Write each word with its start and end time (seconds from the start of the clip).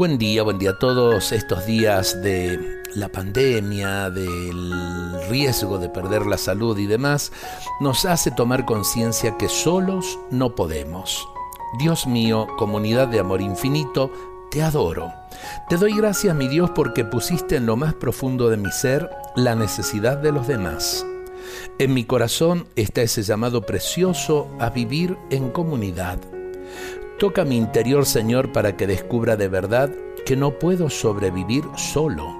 Buen 0.00 0.16
día, 0.16 0.42
buen 0.42 0.58
día 0.58 0.70
a 0.70 0.78
todos. 0.78 1.30
Estos 1.30 1.66
días 1.66 2.22
de 2.22 2.80
la 2.94 3.10
pandemia, 3.10 4.08
del 4.08 5.12
riesgo 5.28 5.76
de 5.76 5.90
perder 5.90 6.24
la 6.24 6.38
salud 6.38 6.78
y 6.78 6.86
demás, 6.86 7.32
nos 7.82 8.06
hace 8.06 8.30
tomar 8.30 8.64
conciencia 8.64 9.36
que 9.36 9.50
solos 9.50 10.18
no 10.30 10.54
podemos. 10.54 11.28
Dios 11.78 12.06
mío, 12.06 12.46
comunidad 12.56 13.08
de 13.08 13.20
amor 13.20 13.42
infinito, 13.42 14.10
te 14.50 14.62
adoro. 14.62 15.12
Te 15.68 15.76
doy 15.76 15.94
gracias, 15.94 16.34
mi 16.34 16.48
Dios, 16.48 16.70
porque 16.70 17.04
pusiste 17.04 17.56
en 17.56 17.66
lo 17.66 17.76
más 17.76 17.92
profundo 17.92 18.48
de 18.48 18.56
mi 18.56 18.72
ser 18.72 19.10
la 19.36 19.54
necesidad 19.54 20.16
de 20.16 20.32
los 20.32 20.48
demás. 20.48 21.04
En 21.78 21.92
mi 21.92 22.04
corazón 22.04 22.68
está 22.74 23.02
ese 23.02 23.22
llamado 23.22 23.66
precioso 23.66 24.48
a 24.60 24.70
vivir 24.70 25.18
en 25.28 25.50
comunidad 25.50 26.18
Toca 27.20 27.44
mi 27.44 27.58
interior, 27.58 28.06
Señor, 28.06 28.50
para 28.50 28.78
que 28.78 28.86
descubra 28.86 29.36
de 29.36 29.46
verdad 29.46 29.90
que 30.24 30.36
no 30.36 30.58
puedo 30.58 30.88
sobrevivir 30.88 31.64
solo. 31.76 32.34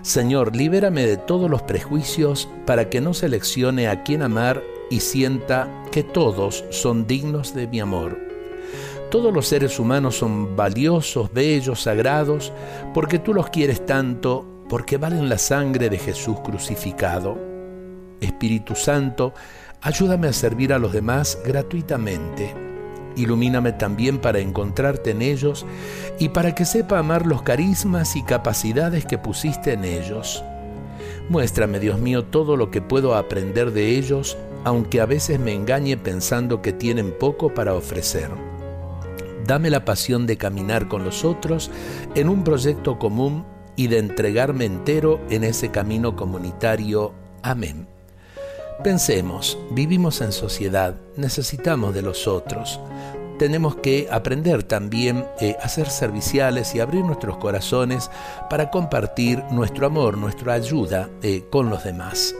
Señor, 0.00 0.56
libérame 0.56 1.06
de 1.06 1.18
todos 1.18 1.50
los 1.50 1.60
prejuicios 1.60 2.48
para 2.64 2.88
que 2.88 3.02
no 3.02 3.12
seleccione 3.12 3.88
a 3.88 4.04
quien 4.04 4.22
amar 4.22 4.62
y 4.88 5.00
sienta 5.00 5.68
que 5.92 6.02
todos 6.02 6.64
son 6.70 7.06
dignos 7.06 7.54
de 7.54 7.66
mi 7.66 7.78
amor. 7.78 8.18
Todos 9.10 9.34
los 9.34 9.48
seres 9.48 9.78
humanos 9.78 10.16
son 10.16 10.56
valiosos, 10.56 11.30
bellos, 11.30 11.82
sagrados, 11.82 12.54
porque 12.94 13.18
tú 13.18 13.34
los 13.34 13.50
quieres 13.50 13.84
tanto, 13.84 14.46
porque 14.70 14.96
valen 14.96 15.28
la 15.28 15.36
sangre 15.36 15.90
de 15.90 15.98
Jesús 15.98 16.38
crucificado. 16.42 17.36
Espíritu 18.22 18.76
Santo, 18.76 19.34
ayúdame 19.82 20.28
a 20.28 20.32
servir 20.32 20.72
a 20.72 20.78
los 20.78 20.94
demás 20.94 21.38
gratuitamente 21.44 22.75
Ilumíname 23.16 23.72
también 23.72 24.18
para 24.18 24.40
encontrarte 24.40 25.10
en 25.10 25.22
ellos 25.22 25.64
y 26.18 26.28
para 26.28 26.54
que 26.54 26.64
sepa 26.64 26.98
amar 26.98 27.26
los 27.26 27.42
carismas 27.42 28.14
y 28.14 28.22
capacidades 28.22 29.06
que 29.06 29.18
pusiste 29.18 29.72
en 29.72 29.84
ellos. 29.84 30.44
Muéstrame, 31.28 31.80
Dios 31.80 31.98
mío, 31.98 32.24
todo 32.24 32.56
lo 32.56 32.70
que 32.70 32.82
puedo 32.82 33.14
aprender 33.16 33.72
de 33.72 33.96
ellos, 33.96 34.36
aunque 34.64 35.00
a 35.00 35.06
veces 35.06 35.40
me 35.40 35.54
engañe 35.54 35.96
pensando 35.96 36.62
que 36.62 36.72
tienen 36.72 37.12
poco 37.18 37.52
para 37.52 37.74
ofrecer. 37.74 38.30
Dame 39.46 39.70
la 39.70 39.84
pasión 39.84 40.26
de 40.26 40.36
caminar 40.36 40.88
con 40.88 41.04
los 41.04 41.24
otros 41.24 41.70
en 42.14 42.28
un 42.28 42.44
proyecto 42.44 42.98
común 42.98 43.44
y 43.76 43.88
de 43.88 43.98
entregarme 43.98 44.64
entero 44.64 45.20
en 45.30 45.44
ese 45.44 45.70
camino 45.70 46.16
comunitario. 46.16 47.12
Amén. 47.42 47.86
Pensemos, 48.82 49.58
vivimos 49.70 50.20
en 50.20 50.32
sociedad, 50.32 50.96
necesitamos 51.16 51.94
de 51.94 52.02
los 52.02 52.28
otros. 52.28 52.78
Tenemos 53.38 53.76
que 53.76 54.08
aprender 54.10 54.62
también 54.62 55.26
eh, 55.40 55.56
a 55.62 55.68
ser 55.68 55.90
serviciales 55.90 56.74
y 56.74 56.80
abrir 56.80 57.04
nuestros 57.04 57.36
corazones 57.36 58.10
para 58.48 58.70
compartir 58.70 59.42
nuestro 59.50 59.86
amor, 59.86 60.16
nuestra 60.16 60.54
ayuda 60.54 61.10
eh, 61.22 61.44
con 61.50 61.68
los 61.70 61.84
demás. 61.84 62.34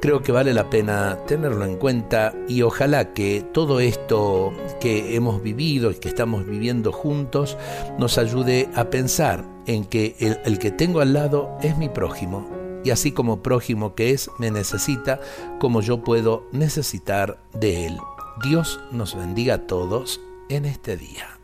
Creo 0.00 0.22
que 0.22 0.30
vale 0.30 0.54
la 0.54 0.70
pena 0.70 1.18
tenerlo 1.26 1.64
en 1.64 1.76
cuenta 1.76 2.32
y 2.46 2.62
ojalá 2.62 3.12
que 3.12 3.44
todo 3.52 3.80
esto 3.80 4.52
que 4.80 5.16
hemos 5.16 5.42
vivido 5.42 5.90
y 5.90 5.96
que 5.96 6.08
estamos 6.08 6.46
viviendo 6.46 6.92
juntos 6.92 7.58
nos 7.98 8.16
ayude 8.16 8.68
a 8.76 8.90
pensar 8.90 9.44
en 9.66 9.84
que 9.84 10.14
el 10.44 10.58
que 10.60 10.70
tengo 10.70 11.00
al 11.00 11.14
lado 11.14 11.58
es 11.62 11.76
mi 11.76 11.88
prójimo 11.88 12.48
y 12.84 12.90
así 12.90 13.12
como 13.12 13.42
prójimo 13.42 13.94
que 13.94 14.12
es, 14.12 14.30
me 14.38 14.50
necesita 14.50 15.20
como 15.58 15.80
yo 15.80 16.02
puedo 16.02 16.44
necesitar 16.52 17.38
de 17.52 17.86
él. 17.86 17.98
Dios 18.42 18.80
nos 18.92 19.16
bendiga 19.16 19.54
a 19.54 19.66
todos 19.66 20.20
en 20.48 20.64
este 20.64 20.96
día. 20.96 21.37